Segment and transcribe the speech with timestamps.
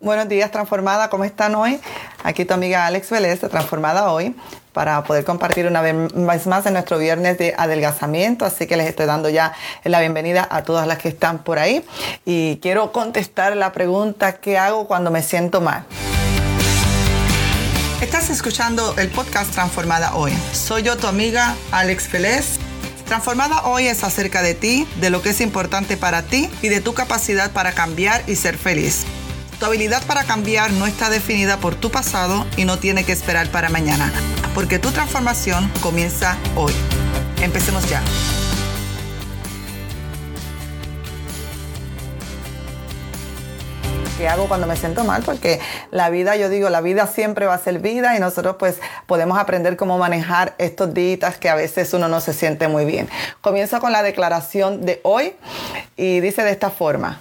[0.00, 1.10] Buenos días, Transformada.
[1.10, 1.80] ¿Cómo están hoy?
[2.22, 4.32] Aquí tu amiga Alex Vélez de Transformada Hoy
[4.72, 8.44] para poder compartir una vez más en nuestro viernes de adelgazamiento.
[8.44, 11.84] Así que les estoy dando ya la bienvenida a todas las que están por ahí.
[12.24, 15.84] Y quiero contestar la pregunta, ¿qué hago cuando me siento mal?
[18.00, 20.32] Estás escuchando el podcast Transformada Hoy.
[20.52, 22.60] Soy yo, tu amiga Alex Vélez.
[23.06, 26.80] Transformada Hoy es acerca de ti, de lo que es importante para ti y de
[26.80, 29.04] tu capacidad para cambiar y ser feliz.
[29.58, 33.48] Tu habilidad para cambiar no está definida por tu pasado y no tiene que esperar
[33.48, 34.12] para mañana,
[34.54, 36.72] porque tu transformación comienza hoy.
[37.42, 38.00] Empecemos ya.
[44.16, 45.24] ¿Qué hago cuando me siento mal?
[45.24, 45.58] Porque
[45.90, 49.38] la vida, yo digo, la vida siempre va a ser vida y nosotros pues podemos
[49.38, 53.08] aprender cómo manejar estos días que a veces uno no se siente muy bien.
[53.40, 55.34] Comienzo con la declaración de hoy
[55.96, 57.18] y dice de esta forma.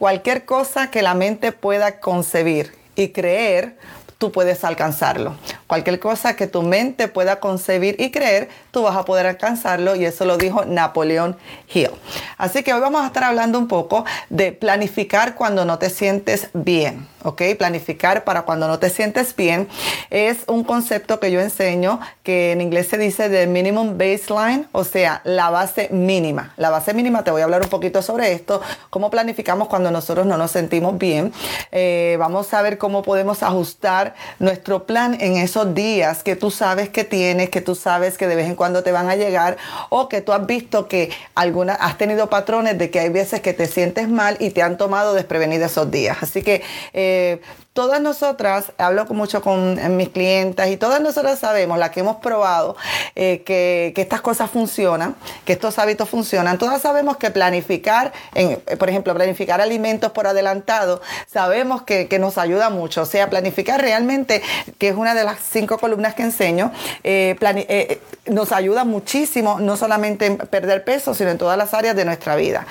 [0.00, 3.76] Cualquier cosa que la mente pueda concebir y creer,
[4.16, 5.34] tú puedes alcanzarlo.
[5.70, 10.04] Cualquier cosa que tu mente pueda concebir y creer, tú vas a poder alcanzarlo y
[10.04, 11.36] eso lo dijo Napoleón
[11.72, 11.92] Hill.
[12.38, 16.48] Así que hoy vamos a estar hablando un poco de planificar cuando no te sientes
[16.54, 17.42] bien, ¿ok?
[17.56, 19.68] Planificar para cuando no te sientes bien
[20.10, 24.82] es un concepto que yo enseño que en inglés se dice de minimum baseline, o
[24.82, 26.52] sea, la base mínima.
[26.56, 30.26] La base mínima, te voy a hablar un poquito sobre esto, cómo planificamos cuando nosotros
[30.26, 31.32] no nos sentimos bien.
[31.70, 36.88] Eh, vamos a ver cómo podemos ajustar nuestro plan en esos días que tú sabes
[36.88, 39.56] que tienes, que tú sabes que de vez en cuando te van a llegar
[39.88, 43.52] o que tú has visto que alguna, has tenido patrones de que hay veces que
[43.52, 46.18] te sientes mal y te han tomado desprevenido esos días.
[46.20, 47.40] Así que eh,
[47.72, 52.76] todas nosotras, hablo mucho con mis clientas y todas nosotras sabemos, las que hemos probado,
[53.14, 56.58] eh, que, estas cosas funcionan, que estos hábitos funcionan.
[56.58, 62.70] Todas sabemos que planificar, en, por ejemplo, planificar alimentos por adelantado, sabemos que, nos ayuda
[62.70, 63.02] mucho.
[63.02, 64.42] O sea, planificar realmente,
[64.78, 66.72] que es una de las cinco columnas que enseño,
[67.02, 71.96] eh, eh, nos ayuda muchísimo, no solamente en perder peso, sino en todas las áreas
[71.96, 72.66] de nuestra vida.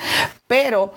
[0.46, 0.94] Pero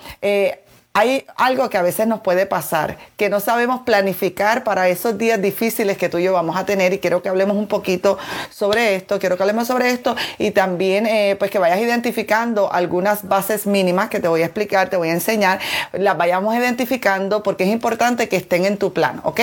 [0.94, 5.40] hay algo que a veces nos puede pasar, que no sabemos planificar para esos días
[5.40, 8.18] difíciles que tú y yo vamos a tener y quiero que hablemos un poquito
[8.50, 13.26] sobre esto, quiero que hablemos sobre esto y también eh, pues que vayas identificando algunas
[13.26, 15.60] bases mínimas que te voy a explicar, te voy a enseñar,
[15.92, 19.40] las vayamos identificando porque es importante que estén en tu plan, ¿ok?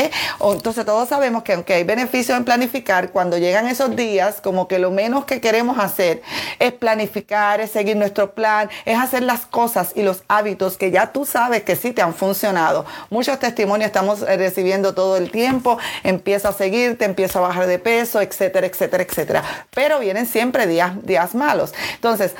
[0.54, 4.78] Entonces todos sabemos que aunque hay beneficios en planificar, cuando llegan esos días, como que
[4.78, 6.22] lo menos que queremos hacer
[6.60, 11.12] es planificar, es seguir nuestro plan, es hacer las cosas y los hábitos que ya
[11.12, 12.86] tú sabes sabes que sí te han funcionado.
[13.10, 17.80] Muchos testimonios estamos eh, recibiendo todo el tiempo, empieza a seguirte, empieza a bajar de
[17.80, 19.44] peso, etcétera, etcétera, etcétera.
[19.74, 21.74] Pero vienen siempre días, días malos.
[21.96, 22.34] Entonces,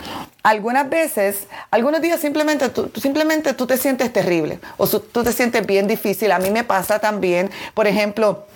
[0.44, 5.66] algunas veces, algunos días simplemente tú, simplemente tú te sientes terrible o tú te sientes
[5.66, 6.34] bien difícil.
[6.34, 8.48] A mí me pasa también, por ejemplo,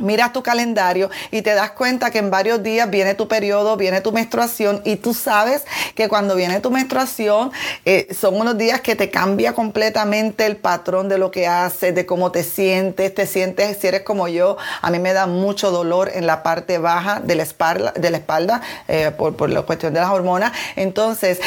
[0.00, 4.00] Miras tu calendario y te das cuenta que en varios días viene tu periodo, viene
[4.00, 5.62] tu menstruación y tú sabes
[5.94, 7.52] que cuando viene tu menstruación
[7.84, 12.06] eh, son unos días que te cambia completamente el patrón de lo que haces, de
[12.06, 16.10] cómo te sientes, te sientes, si eres como yo, a mí me da mucho dolor
[16.12, 19.94] en la parte baja de la espalda, de la espalda eh, por, por la cuestión
[19.94, 20.50] de las hormonas.
[20.74, 21.38] Entonces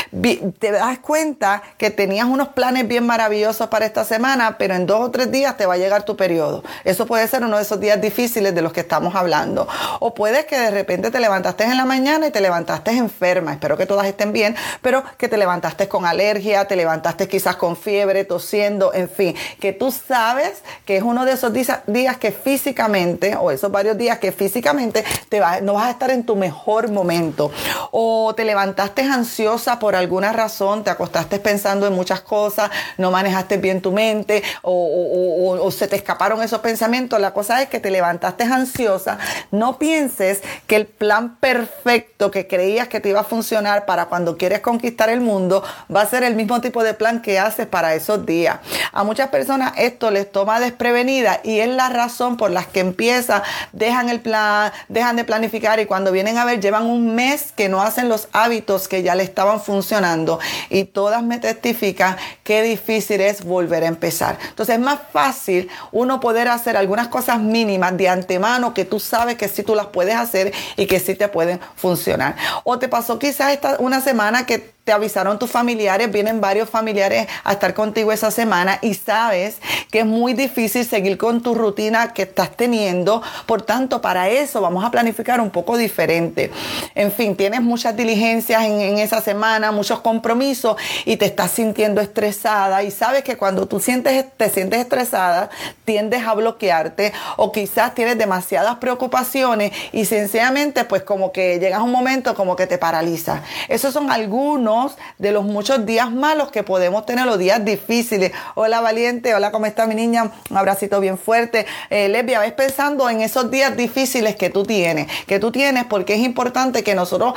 [0.59, 5.02] te das cuenta que tenías unos planes bien maravillosos para esta semana, pero en dos
[5.02, 6.64] o tres días te va a llegar tu periodo.
[6.85, 9.68] Eso puede ser uno de esos días difíciles de los que estamos hablando.
[10.00, 13.78] O puede que de repente te levantaste en la mañana y te levantaste enferma, espero
[13.78, 18.26] que todas estén bien, pero que te levantaste con alergia, te levantaste quizás con fiebre,
[18.26, 23.52] tosiendo, en fin, que tú sabes que es uno de esos días que físicamente, o
[23.52, 27.52] esos varios días que físicamente te va, no vas a estar en tu mejor momento.
[27.92, 33.58] O te levantaste ansiosa por alguna razón, te acostaste pensando en muchas cosas, no manejaste
[33.58, 37.20] bien tu mente, o, o se te escaparon esos pensamientos.
[37.20, 39.18] La cosa es que te levantaste estés ansiosa,
[39.52, 44.38] no pienses que el plan perfecto que creías que te iba a funcionar para cuando
[44.38, 47.96] quieres conquistar el mundo va a ser el mismo tipo de plan que haces para
[47.96, 48.60] esos días.
[48.92, 53.41] A muchas personas esto les toma desprevenida y es la razón por la que empiezan,
[53.72, 57.70] dejan el plan, dejan de planificar y cuando vienen a ver llevan un mes que
[57.70, 60.40] no hacen los hábitos que ya le estaban funcionando
[60.70, 64.38] y todas me testifican qué difícil es volver a empezar.
[64.50, 69.35] Entonces es más fácil uno poder hacer algunas cosas mínimas de antemano que tú sabes
[69.35, 72.35] que sí tú las puedes hacer y que sí te pueden funcionar.
[72.64, 77.28] O te pasó quizás esta, una semana que te avisaron tus familiares, vienen varios familiares
[77.43, 79.57] a estar contigo esa semana y sabes
[79.91, 83.22] que es muy difícil seguir con tu rutina que estás teniendo.
[83.47, 86.51] Por tanto, para eso vamos a planificar un poco diferente.
[86.95, 92.81] En fin, tienes muchas diligencias en, esa semana, muchos compromisos y te estás sintiendo estresada
[92.81, 95.49] y sabes que cuando tú sientes, te sientes estresada,
[95.84, 101.84] tiendes a bloquearte o quizás tienes demasiadas preocupaciones y sencillamente pues como que llegas a
[101.84, 103.41] un momento como que te paraliza.
[103.67, 104.77] Esos son algunos
[105.18, 108.32] de los muchos días malos que podemos tener, los días difíciles.
[108.56, 110.32] Hola valiente, hola, ¿cómo está mi niña?
[110.50, 111.66] Un abracito bien fuerte.
[111.90, 116.14] Eh, Lesbia, ves pensando en esos días difíciles que tú tienes, que tú tienes porque
[116.14, 117.34] es importante que nosotros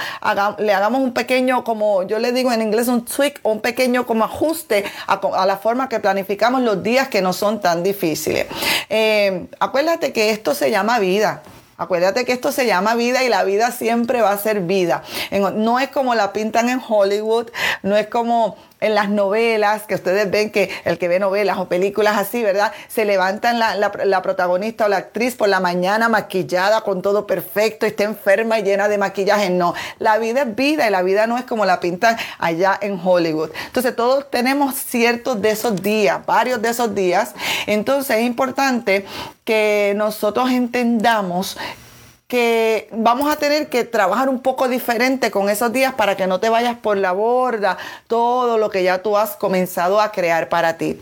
[0.59, 4.25] le hagamos un pequeño, como yo le digo en inglés, un tweak, un pequeño como
[4.25, 8.47] ajuste a, la forma que planificamos los días que no son tan difíciles.
[8.89, 11.43] Eh, acuérdate que esto se llama vida.
[11.81, 15.03] Acuérdate que esto se llama vida y la vida siempre va a ser vida.
[15.55, 17.47] No es como la pintan en Hollywood,
[17.83, 21.69] no es como en las novelas, que ustedes ven que el que ve novelas o
[21.69, 22.73] películas así, ¿verdad?
[22.89, 27.87] Se levantan la, la, protagonista o la actriz por la mañana maquillada con todo perfecto,
[27.87, 29.51] está enferma y llena de maquillaje.
[29.51, 33.01] No, la vida es vida y la vida no es como la pintan allá en
[33.03, 33.51] Hollywood.
[33.67, 37.35] Entonces todos tenemos ciertos de esos días, varios de esos días.
[37.67, 39.07] Entonces es importante
[39.45, 41.57] que nosotros entendamos
[42.31, 46.39] que vamos a tener que trabajar un poco diferente con esos días para que no
[46.39, 50.79] te vayas por la borda todo lo que ya tú has comenzado a crear para
[50.79, 50.99] ti.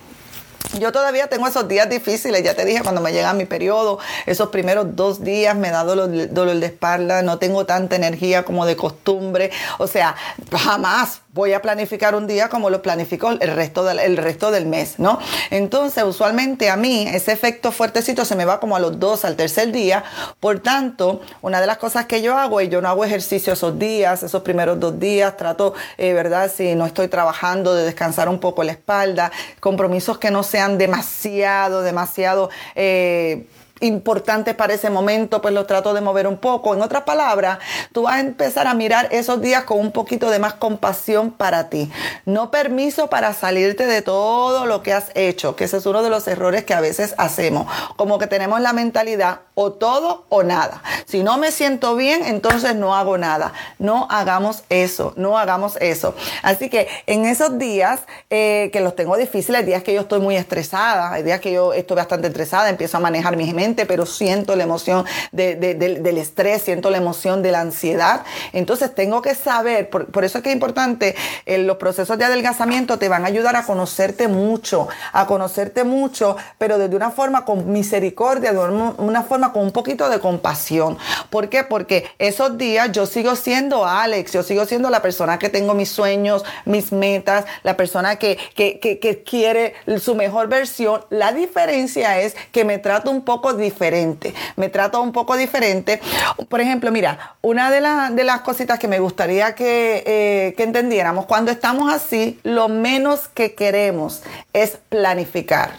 [0.80, 4.48] Yo todavía tengo esos días difíciles, ya te dije, cuando me llega mi periodo, esos
[4.48, 8.76] primeros dos días me da dolor, dolor de espalda, no tengo tanta energía como de
[8.76, 10.16] costumbre, o sea,
[10.50, 14.98] jamás voy a planificar un día como lo planifico el resto del, resto del mes,
[14.98, 15.20] ¿no?
[15.50, 19.36] Entonces, usualmente a mí ese efecto fuertecito se me va como a los dos, al
[19.36, 20.02] tercer día.
[20.40, 23.78] Por tanto, una de las cosas que yo hago es yo no hago ejercicio esos
[23.78, 26.50] días, esos primeros dos días, trato, eh, ¿verdad?
[26.52, 29.30] Si no estoy trabajando, de descansar un poco la espalda,
[29.60, 32.50] compromisos que no sean demasiado, demasiado...
[32.74, 33.46] Eh,
[33.80, 36.74] importantes para ese momento, pues los trato de mover un poco.
[36.74, 37.58] En otras palabras,
[37.92, 41.68] tú vas a empezar a mirar esos días con un poquito de más compasión para
[41.68, 41.90] ti.
[42.24, 46.10] No permiso para salirte de todo lo que has hecho, que ese es uno de
[46.10, 47.66] los errores que a veces hacemos.
[47.96, 50.82] Como que tenemos la mentalidad o todo o nada.
[51.06, 53.52] Si no me siento bien, entonces no hago nada.
[53.78, 56.14] No hagamos eso, no hagamos eso.
[56.42, 58.00] Así que en esos días
[58.30, 61.72] eh, que los tengo difíciles, días que yo estoy muy estresada, hay días que yo
[61.72, 66.90] estoy bastante estresada, empiezo a manejar mi mente pero siento la emoción del estrés, siento
[66.90, 68.24] la emoción de la ansiedad.
[68.52, 71.14] Entonces tengo que saber, por, eso es que es importante,
[71.46, 76.36] eh, los procesos de adelgazamiento te van a ayudar a conocerte mucho, a conocerte mucho,
[76.58, 80.98] pero desde una forma con misericordia, de una forma con un poquito de compasión.
[81.30, 81.64] ¿Por qué?
[81.64, 85.88] Porque esos días yo sigo siendo Alex, yo sigo siendo la persona que tengo mis
[85.88, 91.04] sueños, mis metas, la persona que, que, quiere su mejor versión.
[91.10, 96.00] La diferencia es que me trato un poco diferente, me trato un poco diferente.
[96.48, 97.80] Por ejemplo, mira, una de,
[98.14, 103.28] de las cositas que me gustaría que, eh, que entendiéramos, cuando estamos así, lo menos
[103.28, 104.22] que queremos
[104.52, 105.72] es planificar.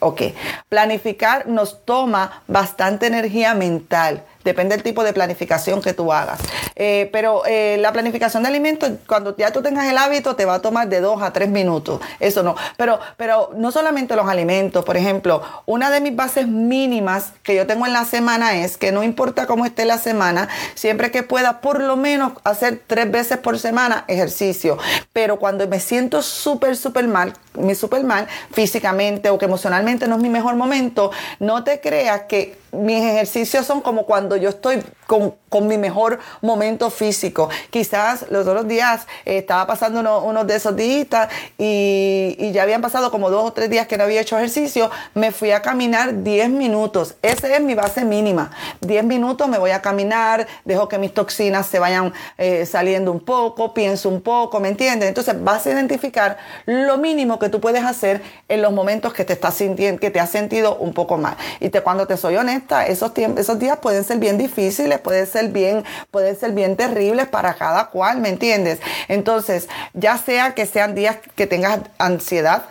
[0.00, 0.22] Ok,
[0.68, 4.22] planificar nos toma bastante energía mental.
[4.46, 6.38] Depende del tipo de planificación que tú hagas.
[6.76, 10.54] Eh, pero eh, la planificación de alimentos, cuando ya tú tengas el hábito, te va
[10.54, 12.00] a tomar de dos a tres minutos.
[12.20, 12.54] Eso no.
[12.76, 14.84] Pero, pero no solamente los alimentos.
[14.84, 18.92] Por ejemplo, una de mis bases mínimas que yo tengo en la semana es que
[18.92, 23.38] no importa cómo esté la semana, siempre que pueda por lo menos hacer tres veces
[23.38, 24.78] por semana ejercicio.
[25.12, 30.14] Pero cuando me siento súper, súper mal, me súper mal físicamente o que emocionalmente no
[30.14, 31.10] es mi mejor momento,
[31.40, 35.34] no te creas que mis ejercicios son como cuando yo estoy con,
[35.66, 37.48] mi mejor momento físico.
[37.70, 42.82] Quizás los otros días eh, estaba pasando unos de esos días y, y, ya habían
[42.82, 44.90] pasado como dos o tres días que no había hecho ejercicio.
[45.14, 47.14] Me fui a caminar 10 minutos.
[47.22, 48.50] Esa es mi base mínima.
[48.82, 53.20] 10 minutos me voy a caminar, dejo que mis toxinas se vayan eh, saliendo un
[53.20, 55.08] poco, pienso un poco, ¿me entiendes?
[55.08, 56.36] Entonces vas a identificar
[56.66, 60.20] lo mínimo que tú puedes hacer en los momentos que te estás sintiendo, que te
[60.20, 61.36] has sentido un poco mal.
[61.60, 62.55] Y te, cuando te soy honesta,
[62.86, 67.54] esos, esos días pueden ser bien difíciles, pueden ser bien, pueden ser bien terribles para
[67.54, 68.80] cada cual, ¿me entiendes?
[69.08, 72.64] Entonces, ya sea que sean días que tengas ansiedad,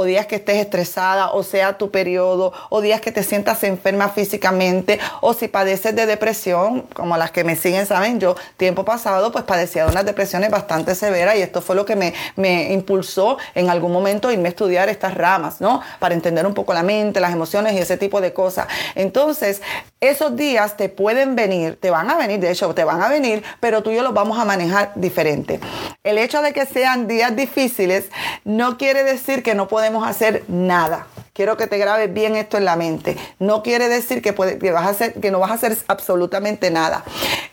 [0.00, 4.08] o días que estés estresada, o sea tu periodo, o días que te sientas enferma
[4.08, 9.30] físicamente, o si padeces de depresión, como las que me siguen saben, yo tiempo pasado
[9.30, 13.36] pues padecía de unas depresiones bastante severas y esto fue lo que me, me impulsó
[13.54, 15.82] en algún momento irme a estudiar estas ramas, ¿no?
[15.98, 18.68] Para entender un poco la mente, las emociones y ese tipo de cosas.
[18.94, 19.60] Entonces,
[20.00, 23.42] esos días te pueden venir, te van a venir, de hecho, te van a venir,
[23.60, 25.60] pero tú y yo los vamos a manejar diferente.
[26.02, 28.06] El hecho de que sean días difíciles
[28.44, 31.06] no quiere decir que no podemos hacer nada.
[31.34, 33.16] Quiero que te grabes bien esto en la mente.
[33.38, 37.04] No quiere decir que, vas a hacer, que no vas a hacer absolutamente nada.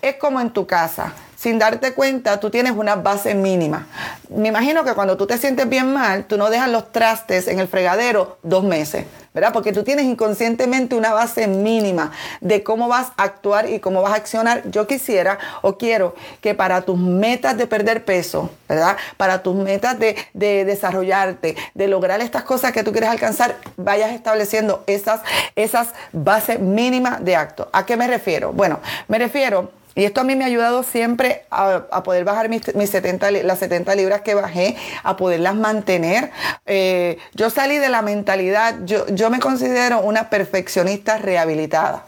[0.01, 3.87] Es como en tu casa sin darte cuenta, tú tienes una base mínima.
[4.29, 7.59] Me imagino que cuando tú te sientes bien mal, tú no dejas los trastes en
[7.59, 9.05] el fregadero dos meses.
[9.37, 9.53] ¿verdad?
[9.53, 14.13] Porque tú tienes inconscientemente una base mínima de cómo vas a actuar y cómo vas
[14.13, 14.63] a accionar.
[14.71, 18.97] Yo quisiera o quiero que para tus metas de perder peso, ¿verdad?
[19.15, 24.11] Para tus metas de, de desarrollarte, de lograr estas cosas que tú quieres alcanzar, vayas
[24.11, 25.21] estableciendo esas,
[25.55, 27.69] esas bases mínimas de acto.
[27.73, 28.53] ¿A qué me refiero?
[28.53, 32.61] Bueno, me refiero y esto a mí me ha ayudado siempre a, poder bajar mis,
[32.63, 36.29] 70, las 70 libras que bajé, a poderlas mantener.
[36.67, 42.05] Eh, yo salí de la mentalidad, yo, yo me considero una perfeccionista rehabilitada.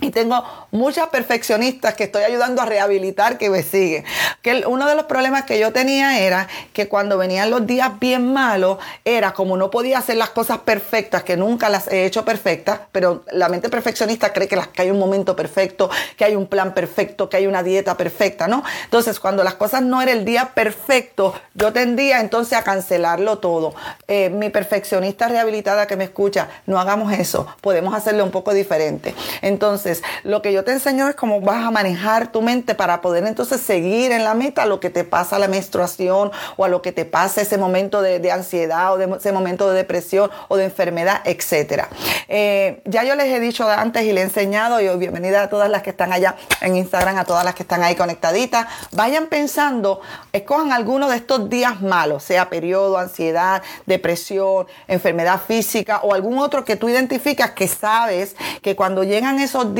[0.00, 4.04] Y tengo muchas perfeccionistas que estoy ayudando a rehabilitar que me siguen.
[4.42, 8.32] Que uno de los problemas que yo tenía era que cuando venían los días bien
[8.32, 12.80] malos, era como no podía hacer las cosas perfectas, que nunca las he hecho perfectas,
[12.92, 16.46] pero la mente perfeccionista cree que, las, que hay un momento perfecto, que hay un
[16.46, 18.62] plan perfecto, que hay una dieta perfecta, ¿no?
[18.84, 23.74] Entonces, cuando las cosas no era el día perfecto, yo tendía entonces a cancelarlo todo.
[24.08, 29.14] Eh, mi perfeccionista rehabilitada que me escucha, no hagamos eso, podemos hacerlo un poco diferente.
[29.42, 29.89] Entonces,
[30.24, 33.60] lo que yo te enseño es cómo vas a manejar tu mente para poder entonces
[33.60, 37.04] seguir en la meta lo que te pasa la menstruación o a lo que te
[37.04, 41.88] pasa ese momento de, ansiedad o de ese momento de depresión o de enfermedad, etcétera.
[42.28, 45.70] Eh, ya yo les he dicho antes y les he enseñado y bienvenida a todas
[45.70, 48.66] las que están allá en Instagram, a todas las que están ahí conectaditas.
[48.92, 50.00] Vayan pensando,
[50.32, 56.64] escojan alguno de estos días malos, sea periodo, ansiedad, depresión, enfermedad física o algún otro
[56.64, 59.79] que tú identificas que sabes que cuando llegan esos días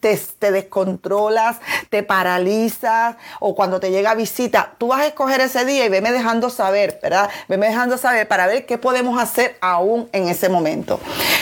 [0.00, 1.58] te, descontrolas,
[1.90, 6.12] te paralizas o cuando te llega visita, tú vas a escoger ese día y veme
[6.12, 7.28] dejando saber, ¿verdad?
[7.48, 11.00] Veme dejando saber para ver qué podemos hacer aún en ese momento.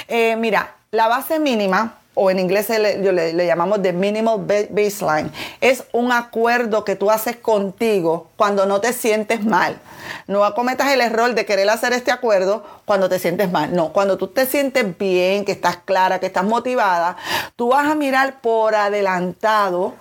[0.09, 4.39] Eh, mira, la base mínima o en inglés le, le, llamamos the minimal
[4.71, 5.31] baseline,
[5.61, 9.79] es un acuerdo que tú haces contigo cuando no te sientes mal.
[10.27, 13.75] No acometas el error de querer hacer este acuerdo cuando te sientes mal.
[13.75, 17.17] No, cuando tú te sientes bien, que estás clara, que estás motivada,
[17.55, 19.95] tú vas a mirar por adelantado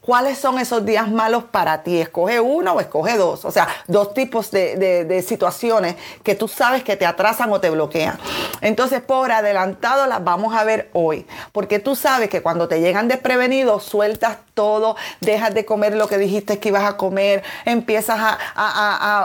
[0.00, 2.00] cuáles son esos días malos para ti.
[2.00, 3.44] Escoge uno o escoge dos.
[3.44, 8.18] O sea, dos tipos de, situaciones que tú sabes que te atrasan o te bloquean.
[8.60, 11.26] Entonces, por adelantado las vamos a ver hoy.
[11.52, 16.18] Porque tú sabes que cuando te llegan desprevenidos, sueltas todo, dejas de comer lo que
[16.18, 18.38] dijiste que ibas a comer, empiezas a,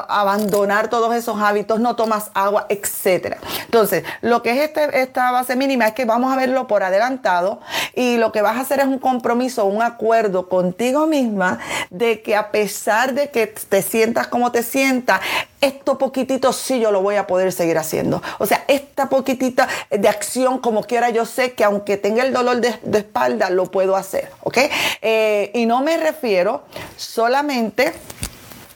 [0.08, 3.38] abandonar todos esos hábitos, no tomas agua, etc.
[3.66, 7.60] Entonces, lo que es este, esta base mínima es que vamos a verlo por adelantado
[7.94, 11.60] y lo que vas a hacer es un compromiso, un acuerdo con contigo misma
[11.92, 15.22] de que a pesar de que te sientas como te sientas,
[15.62, 18.24] esto poquitito sí yo lo voy a poder seguir haciendo.
[18.40, 22.62] O sea, esta poquitita de acción como quiera, yo sé que aunque tenga el dolor
[22.62, 24.58] de, espalda, lo puedo hacer, ¿ok?
[25.04, 26.64] Eh, y no me refiero
[26.98, 27.94] solamente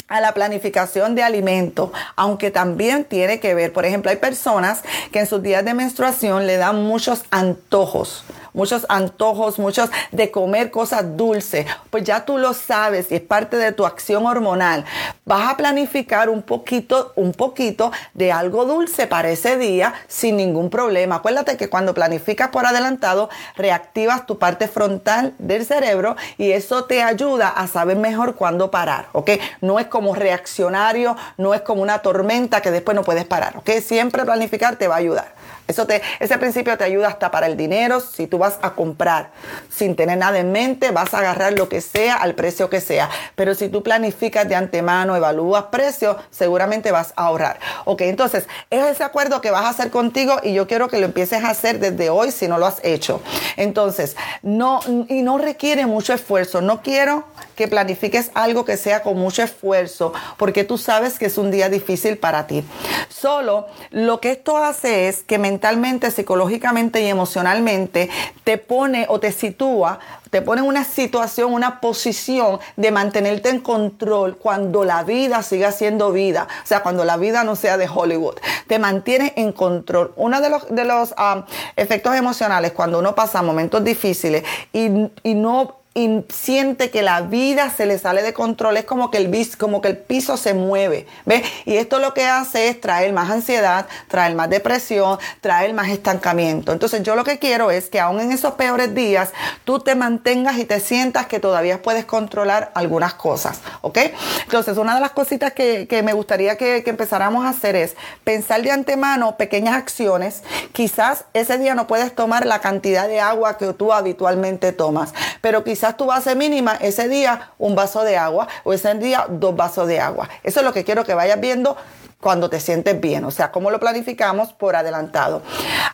[0.07, 5.19] a la planificación de alimentos, aunque también tiene que ver, por ejemplo, hay personas que
[5.19, 11.17] en sus días de menstruación le dan muchos antojos muchos antojos, muchos de comer cosas
[11.17, 14.85] dulces, pues ya tú lo sabes y es parte de tu acción hormonal.
[15.25, 20.69] Vas a planificar un poquito, un poquito de algo dulce para ese día sin ningún
[20.69, 21.15] problema.
[21.15, 27.03] Acuérdate que cuando planificas por adelantado, reactivas tu parte frontal del cerebro y eso te
[27.03, 29.31] ayuda a saber mejor cuándo parar, ¿ok?
[29.61, 33.69] No es como reaccionario, no es como una tormenta que después no puedes parar, ¿ok?
[33.81, 35.39] Siempre planificar te va a ayudar.
[35.69, 37.99] Eso te, ese principio te ayuda hasta para el dinero.
[37.99, 39.31] Si tú vas a comprar
[39.69, 43.09] sin tener nada en mente, vas a agarrar lo que sea al precio que sea.
[43.35, 47.59] Pero si tú planificas de antemano, evalúas precios, seguramente vas a ahorrar.
[47.85, 51.05] Ok, entonces es ese acuerdo que vas a hacer contigo y yo quiero que lo
[51.05, 53.21] empieces a hacer desde hoy si no lo has hecho.
[53.57, 56.61] Entonces, no, y no requiere mucho esfuerzo.
[56.61, 61.37] No quiero que planifiques algo que sea con mucho esfuerzo porque tú sabes que es
[61.37, 62.63] un día difícil para ti.
[63.09, 68.09] Solo lo que esto hace es que me mentalmente, psicológicamente y emocionalmente
[68.43, 73.59] te pone o te sitúa, te pone en una situación, una posición de mantenerte en
[73.59, 77.87] control cuando la vida siga siendo vida, o sea, cuando la vida no sea de
[77.87, 78.35] Hollywood,
[78.67, 80.13] te mantiene en control.
[80.15, 81.45] Uno de los, de los ah,
[81.75, 84.43] efectos emocionales cuando uno pasa momentos difíciles
[84.73, 89.09] y, y no y siente que la vida se le sale de control, es como
[89.09, 91.43] que el, como que el piso se mueve, ¿ves?
[91.65, 96.71] Y esto lo que hace es traer más ansiedad, traer más depresión, traer más estancamiento.
[96.73, 99.31] Entonces yo lo que quiero es que aún en esos peores días
[99.65, 103.97] tú te mantengas y te sientas que todavía puedes controlar algunas cosas, ¿ok?
[104.43, 108.61] Entonces una de las cositas que, me gustaría que, que empezáramos a hacer es pensar
[108.61, 110.43] de antemano pequeñas acciones.
[110.71, 115.63] Quizás ese día no puedes tomar la cantidad de agua que tú habitualmente tomas, pero
[115.63, 119.55] quizás quizás tu base mínima ese día un vaso de agua o ese día dos
[119.55, 120.27] vasos de agua.
[120.43, 121.77] Eso es lo que quiero que vayas viendo
[122.21, 125.41] cuando te sientes bien, o sea, cómo lo planificamos por adelantado.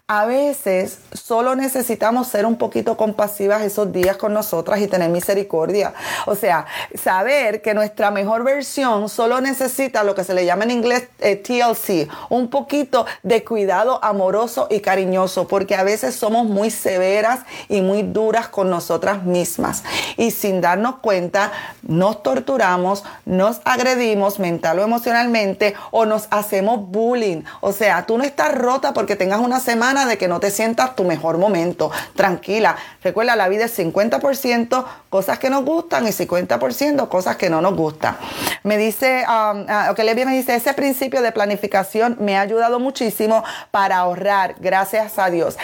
[0.08, 5.94] A veces solo necesitamos ser un poquito compasivas esos días con nosotras y tener misericordia.
[6.26, 10.72] O sea, saber que nuestra mejor versión solo necesita lo que se le llama en
[10.72, 16.72] inglés eh, TLC, un poquito de cuidado amoroso y cariñoso, porque a veces somos muy
[16.72, 19.84] severas y muy duras con nosotras mismas.
[20.18, 21.52] Y sin darnos cuenta,
[21.84, 27.44] nos torturamos, nos agredimos mental o emocionalmente o nos hacemos bullying.
[27.62, 30.96] O sea, tú no estás rota porque tengas una semana de que no te sientas
[30.96, 31.92] tu mejor momento.
[32.16, 32.76] Tranquila.
[33.04, 37.74] Recuerda, la vida es 50% cosas que nos gustan y 50% cosas que no nos
[37.74, 38.18] gustan.
[38.64, 43.42] Me dice, um, uh, ok, me dice, ese principio de planificación me ha ayudado muchísimo
[43.72, 45.56] para ahorrar, gracias a Dios.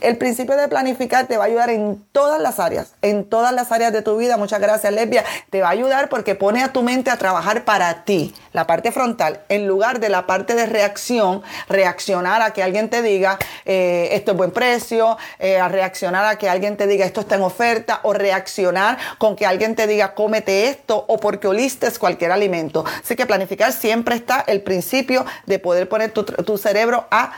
[0.00, 3.72] El principio de planificar te va a ayudar en todas las áreas, en todas las
[3.72, 4.36] áreas de tu vida.
[4.36, 5.24] Muchas gracias, Lesbia.
[5.50, 8.92] Te va a ayudar porque pone a tu mente a trabajar para ti, la parte
[8.92, 14.10] frontal, en lugar de la parte de reacción, reaccionar a que alguien te diga eh,
[14.12, 17.42] esto es buen precio, eh, a reaccionar a que alguien te diga esto está en
[17.42, 22.84] oferta, o reaccionar con que alguien te diga cómete esto, o porque olistes cualquier alimento.
[23.02, 27.32] Así que planificar siempre está el principio de poder poner tu, cerebro a,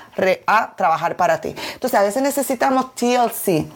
[0.46, 1.54] a trabajar para ti.
[1.74, 3.66] Entonces a veces necesitamos TLC,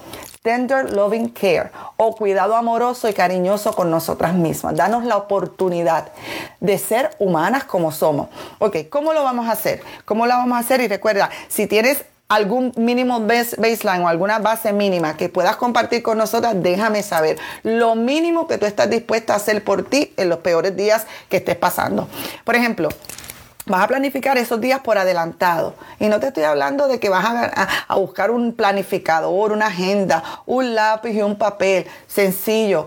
[0.43, 4.77] Tender Loving Care o cuidado amoroso y cariñoso con nosotras mismas.
[4.77, 6.13] Danos la oportunidad
[6.61, 8.29] de ser humanas como somos.
[8.61, 9.83] Ok, ¿cómo lo vamos a hacer?
[10.05, 10.81] ¿Cómo lo vamos a hacer?
[10.81, 16.19] Y recuerda, si tienes algún mínimo baseline o alguna base mínima que puedas compartir con
[16.19, 20.39] nosotras, déjame saber lo mínimo que tú estás dispuesta a hacer por ti en los
[20.39, 22.09] peores días que estés pasando.
[22.45, 22.89] Por ejemplo,
[23.69, 25.75] Vas a planificar esos días por adelantado.
[25.99, 30.77] Y no te estoy hablando de que vas a, buscar un planificador, una agenda, un
[30.77, 31.85] lápiz y un papel.
[32.07, 32.87] Sencillo,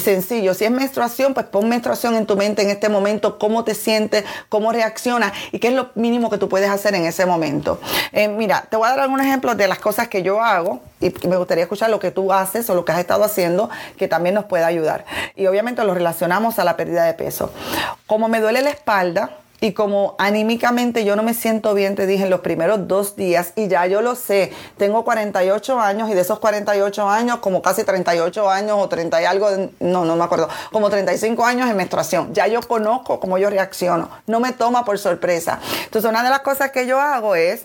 [0.00, 0.54] sencillo.
[0.54, 4.24] Si es menstruación, pues pon menstruación en tu mente en este momento, cómo te sientes,
[4.48, 7.80] cómo reaccionas y qué es lo mínimo que tú puedes hacer en ese momento.
[8.12, 11.12] Eh, mira, te voy a dar algunos ejemplos de las cosas que yo hago y
[11.26, 14.36] me gustaría escuchar lo que tú haces o lo que has estado haciendo que también
[14.36, 15.04] nos puede ayudar.
[15.34, 17.50] Y obviamente lo relacionamos a la pérdida de peso.
[18.06, 22.24] Como me duele la espalda, y como anímicamente yo no me siento bien, te dije
[22.24, 26.20] en los primeros dos días y ya yo lo sé, tengo 48 años y de
[26.20, 29.48] esos 48 años, como casi 38 años o 30 y algo,
[29.78, 32.34] no, no me acuerdo, como 35 años en menstruación.
[32.34, 35.60] Ya yo conozco cómo yo reacciono, no me toma por sorpresa.
[35.84, 37.64] Entonces una de las cosas que yo hago es,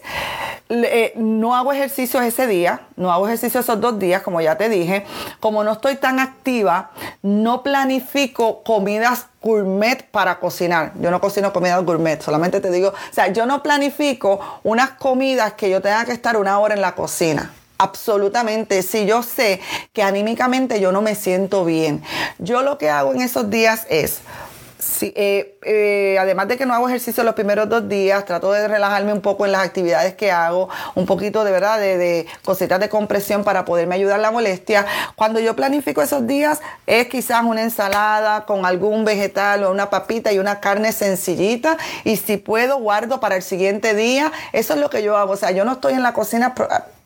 [0.69, 4.69] eh, no hago ejercicio ese día, no hago ejercicio esos dos días, como ya te
[4.69, 5.03] dije,
[5.39, 6.91] como no estoy tan activa,
[7.23, 10.91] no planifico comidas gourmet para cocinar.
[10.99, 15.53] Yo no cocino comida gourmet, solamente te digo, o sea, yo no planifico unas comidas
[15.53, 17.53] que yo tenga que estar una hora en la cocina.
[17.77, 19.61] Absolutamente, si yo sé
[19.93, 22.03] que anímicamente yo no me siento bien.
[22.39, 24.19] Yo lo que hago en esos días es
[24.79, 28.67] Sí, eh, eh, además de que no hago ejercicio los primeros dos días, trato de
[28.67, 32.79] relajarme un poco en las actividades que hago, un poquito de verdad de, de cositas
[32.79, 34.85] de compresión para poderme ayudar la molestia.
[35.15, 40.31] Cuando yo planifico esos días es quizás una ensalada con algún vegetal o una papita
[40.31, 44.31] y una carne sencillita y si puedo guardo para el siguiente día.
[44.53, 45.33] Eso es lo que yo hago.
[45.33, 46.53] O sea, yo no estoy en la cocina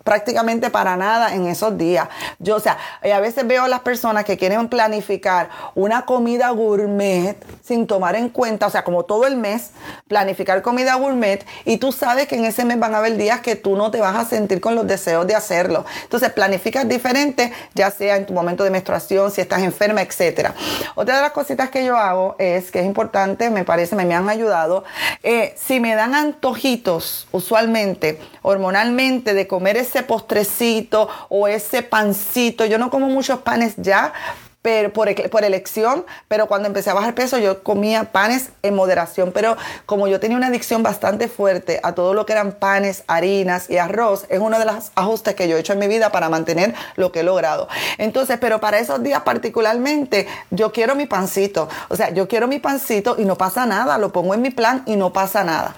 [0.03, 2.07] prácticamente para nada en esos días.
[2.39, 7.35] Yo, o sea, a veces veo a las personas que quieren planificar una comida gourmet
[7.63, 9.71] sin tomar en cuenta, o sea, como todo el mes,
[10.07, 13.55] planificar comida gourmet y tú sabes que en ese mes van a haber días que
[13.55, 15.85] tú no te vas a sentir con los deseos de hacerlo.
[16.03, 20.53] Entonces, planificas diferente, ya sea en tu momento de menstruación, si estás enferma, etcétera.
[20.95, 24.15] Otra de las cositas que yo hago es que es importante, me parece, me, me
[24.15, 24.83] han ayudado,
[25.23, 32.65] eh, si me dan antojitos, usualmente, hormonalmente, de comer postrecito o ese pancito.
[32.65, 34.13] Yo no como muchos panes ya,
[34.62, 39.32] pero por, por, elección, pero cuando empecé a bajar peso yo comía panes en moderación,
[39.32, 43.69] pero como yo tenía una adicción bastante fuerte a todo lo que eran panes, harinas
[43.69, 46.30] y arroz, es uno de los ajustes que yo he hecho en mi vida para
[46.30, 47.67] mantener lo que he logrado.
[47.97, 52.60] Entonces, pero para esos días particularmente, yo quiero mi pancito, o sea, yo quiero mi
[52.60, 55.75] pancito y no pasa nada, lo pongo en mi plan y no pasa nada.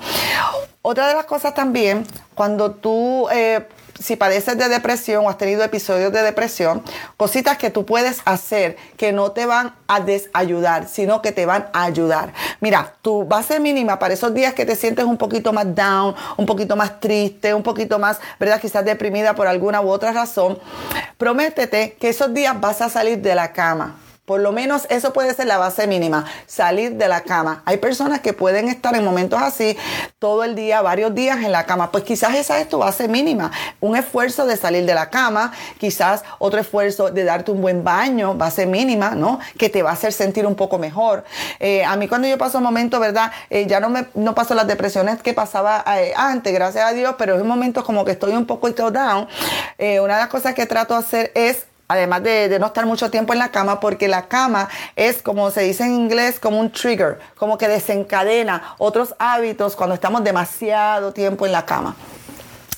[0.81, 3.29] Otra de las cosas también, cuando tú...
[3.31, 3.65] Eh,
[4.03, 6.83] si padeces de depresión o has tenido episodios de depresión,
[7.15, 11.69] cositas que tú puedes hacer que no te van a desayudar, sino que te van
[11.71, 12.33] a ayudar.
[12.59, 16.45] Mira, tu base mínima para esos días que te sientes un poquito más down, un
[16.45, 18.59] poquito más triste, un poquito más, ¿verdad?
[18.59, 20.59] Quizás deprimida por alguna u otra razón,
[21.17, 24.02] prométete que esos días vas a salir de la cama.
[24.25, 27.61] Por lo menos eso puede ser la base mínima, salir de la cama.
[27.65, 29.75] Hay personas que pueden estar en momentos así
[30.17, 31.91] todo el día, varios días en la cama.
[31.91, 33.51] Pues quizás esa es tu base mínima.
[33.81, 38.33] Un esfuerzo de salir de la cama, quizás otro esfuerzo de darte un buen baño,
[38.35, 39.41] base mínima, ¿no?
[39.57, 41.25] Que te va a hacer sentir un poco mejor.
[41.59, 43.29] Eh, a mí cuando yo paso momentos, ¿verdad?
[43.49, 47.15] Eh, ya no me no paso las depresiones que pasaba eh, antes, gracias a Dios,
[47.17, 49.27] pero en momentos como que estoy un poco down.
[49.77, 53.33] una de las cosas que trato de hacer es además de, no estar mucho tiempo
[53.33, 57.19] en la cama, porque la cama es, como se dice en inglés, como un trigger,
[57.37, 61.95] como que desencadena otros hábitos cuando estamos demasiado tiempo en la cama.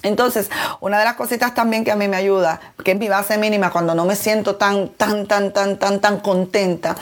[0.04, 3.40] Entonces, una de las cositas también que a mí me ayuda, que es mi base
[3.40, 6.96] mínima cuando no me siento tan, tan, tan, tan, tan, tan contenta,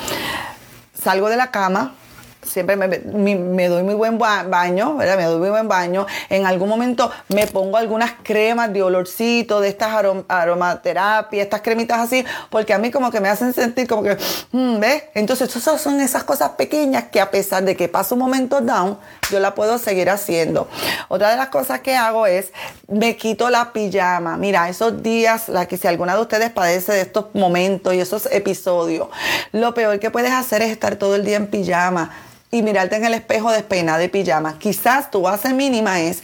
[0.93, 1.95] salgo de la cama,
[2.45, 5.17] siempre me, doy muy buen baño, ¿verdad?
[5.17, 6.05] Me doy muy buen baño.
[6.29, 9.93] En algún momento me pongo algunas cremas de olorcito, de estas
[10.27, 14.17] aromaterapia, estas cremitas así, porque a mí como que me hacen sentir como que,
[14.51, 15.03] mm, ¿ves?
[15.13, 18.97] Entonces, esas son esas cosas pequeñas que a pesar de que paso un momento down,
[19.31, 20.67] yo la puedo seguir haciendo.
[21.07, 22.51] Otra de las cosas que hago es,
[22.87, 24.37] me quito la pijama.
[24.37, 28.27] Mira, esos días, la que si alguna de ustedes padece de estos momentos y esos
[28.31, 29.07] episodios,
[29.51, 32.11] lo peor que puedes hacer es estar todo el día en pijama
[32.53, 34.59] y mirarte en el espejo despeinada de pijama.
[34.59, 36.21] Quizás tu base mínima es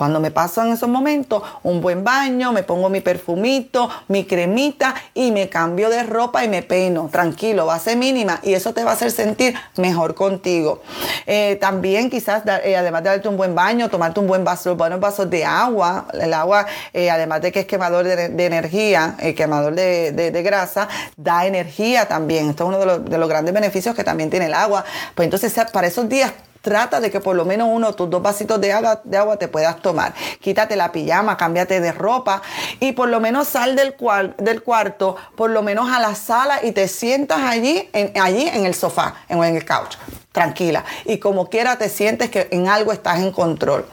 [0.00, 4.94] cuando me paso en esos momentos, un buen baño, me pongo mi perfumito, mi cremita
[5.12, 7.10] y me cambio de ropa y me peino.
[7.12, 10.80] Tranquilo, base mínima y eso te va a hacer sentir mejor contigo.
[11.26, 15.00] Eh, también quizás, eh, además de darte un buen baño, tomarte un buen vaso, buenos
[15.00, 16.06] vasos de agua.
[16.18, 22.08] El agua, eh, además de que es quemador de, energía, quemador de, grasa, da energía
[22.08, 22.48] también.
[22.48, 24.82] Esto es uno de los, de los grandes beneficios que también tiene el agua.
[25.14, 28.60] Pues entonces, para esos días Trata de que por lo menos uno, tus dos vasitos
[28.60, 30.14] de agua, te puedas tomar.
[30.40, 32.42] Quítate la pijama, cámbiate de ropa
[32.80, 33.94] y por lo menos sal del,
[34.38, 38.66] del cuarto, por lo menos a la sala y te sientas allí, en, allí en
[38.66, 39.96] el sofá, en, en el couch
[40.32, 43.86] tranquila y como quiera te sientes que en algo estás en control.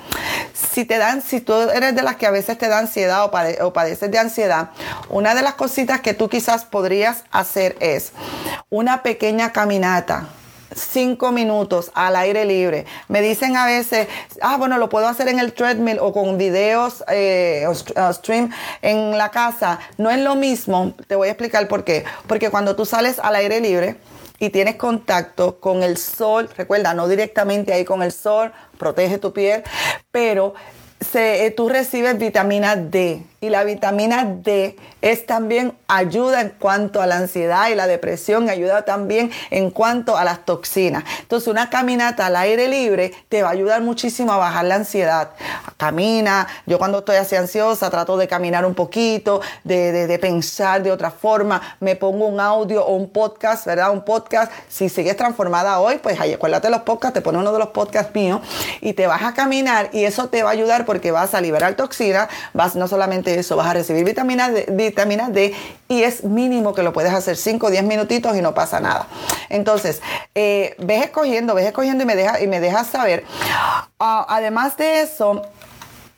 [0.53, 3.65] Si te dan, si tú eres de las que a veces te da ansiedad o,
[3.65, 4.69] o, padeces de ansiedad,
[5.09, 8.11] una de las cositas que tú quizás podrías hacer es
[8.69, 10.29] una pequeña caminata
[10.75, 12.85] cinco minutos al aire libre.
[13.07, 14.07] Me dicen a veces,
[14.41, 18.51] ah, bueno, lo puedo hacer en el treadmill o con videos eh, o stream
[18.81, 19.79] en la casa.
[19.97, 20.93] No es lo mismo.
[21.07, 22.03] Te voy a explicar por qué.
[22.27, 23.97] Porque cuando tú sales al aire libre,
[24.39, 29.33] y tienes contacto con el sol, recuerda, no directamente ahí con el sol, protege tu
[29.33, 29.63] piel,
[30.11, 30.53] pero
[31.13, 37.05] eh, tú recibes vitamina D y la vitamina D es también ayuda en cuanto a
[37.05, 41.03] la ansiedad y la depresión, ayuda también en cuanto a las toxinas.
[41.21, 45.31] Entonces una caminata al aire libre te va a ayudar muchísimo a bajar la ansiedad.
[45.77, 50.91] Camina, yo cuando estoy así ansiosa trato de caminar un poquito, de, de, pensar de
[50.91, 53.91] otra forma, me pongo un audio o un podcast, ¿verdad?
[53.91, 57.59] Un podcast, si sigues transformada hoy, pues ahí, acuérdate los podcasts, te pone uno de
[57.59, 58.41] los podcasts míos
[58.81, 61.75] y te vas a caminar y eso te va a ayudar porque vas a liberar
[61.75, 65.53] toxinas, vas no solamente eso, vas a recibir vitamina D, vitamina D
[65.87, 69.07] y es mínimo que lo puedes hacer 5 o 10 minutitos y no pasa nada.
[69.49, 70.01] Entonces,
[70.35, 73.23] eh, ves escogiendo, ves escogiendo y me dejas y me dejas saber.
[73.99, 75.41] Ah, además de eso,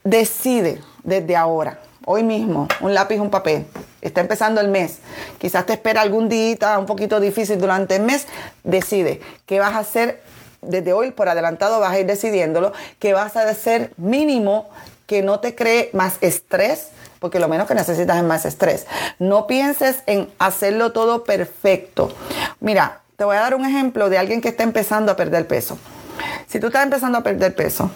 [0.04, 3.66] decide desde ahora, hoy mismo, un lápiz, un papel.
[4.02, 5.00] Está empezando el mes.
[5.40, 8.28] Quizás te espera algún día un poquito difícil durante el mes.
[8.64, 10.22] Decide qué vas a hacer
[10.62, 14.70] desde hoy por adelantado vas a ir decidiéndolo, que vas a hacer mínimo
[15.10, 18.86] que no te cree más estrés, porque lo menos que necesitas es más estrés.
[19.18, 22.14] No pienses en hacerlo todo perfecto.
[22.60, 25.80] Mira, te voy a dar un ejemplo de alguien que está empezando a perder peso.
[26.46, 27.90] Si tú estás empezando a perder peso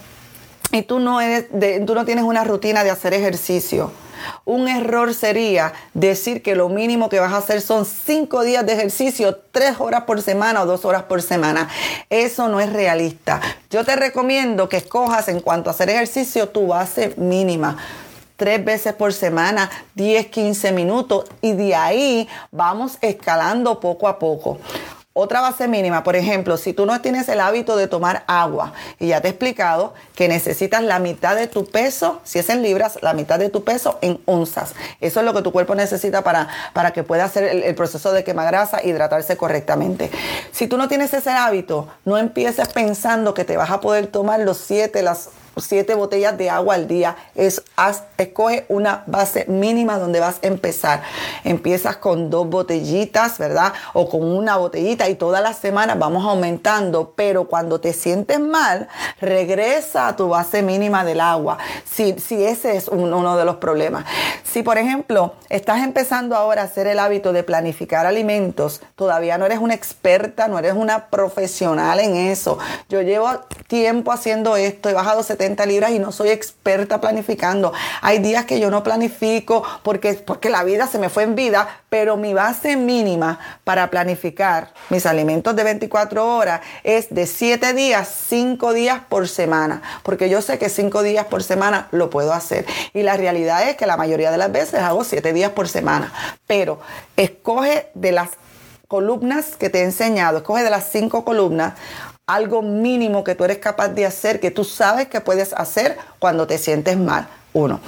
[0.71, 1.45] y tú no, eres
[1.86, 3.91] tú no tienes una rutina de hacer ejercicio,
[4.45, 8.73] un error sería decir que lo mínimo que vas a hacer son cinco días de
[8.73, 11.69] ejercicio, tres horas por semana o dos horas por semana.
[12.09, 13.41] Eso no es realista.
[13.69, 17.77] Yo te recomiendo que escojas en cuanto a hacer ejercicio tu base mínima
[18.36, 24.59] tres veces por semana, 10, 15 minutos y de ahí vamos escalando poco a poco.
[25.15, 29.10] Otra base mínima, por ejemplo, si tú no tienes el hábito de tomar agua, y
[29.10, 32.97] ya te he explicado que necesitas la mitad de tu peso, si es en libras,
[33.04, 34.73] la mitad de tu peso en onzas.
[35.02, 38.23] Eso es lo que tu cuerpo necesita para, para que pueda hacer el, proceso de
[38.23, 40.10] quema grasa, hidratarse correctamente.
[40.52, 44.39] Si tú no tienes ese hábito, no empieces pensando que te vas a poder tomar
[44.39, 47.15] los 7, las siete botellas de agua al día.
[47.35, 47.63] Es,
[48.17, 51.03] escoge una base mínima donde vas a empezar.
[51.43, 53.73] Empiezas con dos botellitas, ¿verdad?
[53.93, 57.13] O con una botellita y todas las semanas vamos aumentando.
[57.15, 58.87] Pero cuando te sientes mal,
[59.21, 61.57] regresa a tu base mínima del agua.
[61.85, 64.05] Si, si ese es uno de los problemas.
[64.43, 69.45] Si, por ejemplo, estás empezando ahora a hacer el hábito de planificar alimentos, todavía no
[69.45, 72.59] eres una experta, no eres una profesional en eso.
[72.89, 73.29] Yo llevo
[73.67, 77.73] tiempo haciendo esto, he bajado 70 libras y no soy experta planificando.
[78.01, 81.67] Hay días que yo no planifico porque, porque la vida se me fue en vida,
[81.89, 88.10] pero mi base mínima para planificar mis alimentos de 24 horas es de 7 días,
[88.29, 92.65] 5 días por semana, porque yo sé que 5 días por semana lo puedo hacer.
[92.93, 96.13] Y la realidad es que la mayoría de las veces hago 7 días por semana,
[96.47, 96.79] pero
[97.17, 98.29] escoge de las
[98.88, 101.73] columnas que te he enseñado, escoge de las 5 columnas
[102.27, 106.47] algo mínimo que tú eres capaz de hacer, que tú sabes que puedes hacer cuando
[106.47, 107.27] te sientes mal.
[107.53, 107.79] Uno.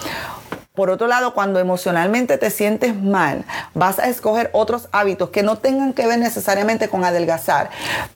[0.75, 5.57] Por otro lado, cuando emocionalmente te sientes mal, vas a escoger otros hábitos que no
[5.57, 7.69] tengan que ver necesariamente con adelgazar,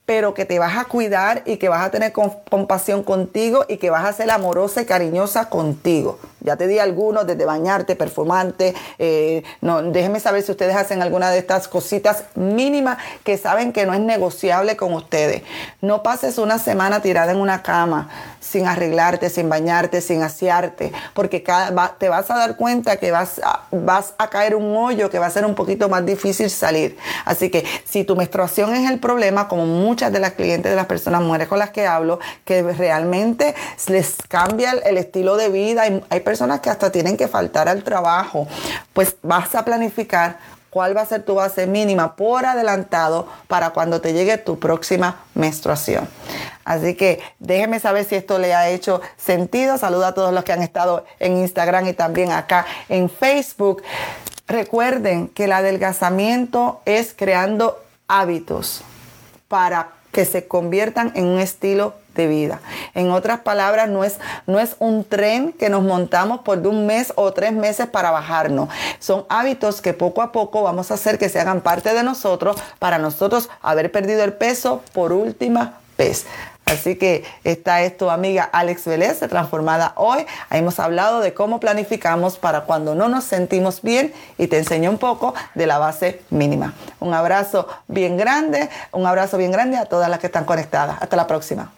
[0.06, 3.90] pero que te vas a cuidar y que vas a tener compasión contigo y que
[3.90, 6.20] vas a ser amorosa y cariñosa contigo.
[6.42, 8.74] Ya te di algunos, desde bañarte, perfumarte.
[8.98, 13.86] Eh, no, déjenme saber si ustedes hacen alguna de estas cositas mínimas que saben que
[13.86, 15.44] no es negociable con ustedes.
[15.82, 21.44] No pases una semana tirada en una cama sin arreglarte, sin bañarte, sin asearte, porque
[22.00, 25.26] te vas a dar cuenta que vas a, vas a caer un hoyo que va
[25.28, 26.98] a ser un poquito más difícil salir.
[27.26, 30.86] Así que si tu menstruación es el problema, como muchas de las clientes de las
[30.86, 33.56] personas mujeres con las que hablo, que realmente
[33.88, 37.84] les cambia el, estilo de vida, hay, hay personas que hasta tienen que faltar al
[37.84, 38.48] trabajo,
[38.94, 40.38] pues vas a planificar
[40.70, 45.24] cuál va a ser tu base mínima por adelantado para cuando te llegue tu próxima
[45.34, 46.08] menstruación.
[46.66, 49.78] Así que déjenme saber si esto le ha hecho sentido.
[49.78, 53.82] Saludo a todos los que han estado en Instagram y también acá en Facebook.
[54.48, 58.82] Recuerden que el adelgazamiento es creando hábitos
[59.48, 61.94] para que se conviertan en un estilo
[62.28, 62.60] vida.
[62.96, 67.14] En otras palabras, no es, no es un tren que nos montamos por un mes
[67.16, 68.70] o tres meses para bajarnos.
[69.00, 72.58] Son hábitos que poco a poco vamos a hacer que se hagan parte de nosotros
[72.80, 76.26] para nosotros haber perdido el peso por última vez.
[76.70, 80.26] Así que esta es tu amiga Alex Vélez, transformada hoy.
[80.52, 85.00] hemos hablado de cómo planificamos para cuando no nos sentimos bien y te enseño un
[85.00, 86.74] poco de la base mínima.
[87.00, 90.98] Un abrazo bien grande, un abrazo bien grande a todas las que están conectadas.
[91.02, 91.72] Hasta la próxima.